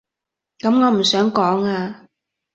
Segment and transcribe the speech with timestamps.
[0.57, 2.07] 噉我唔想講啊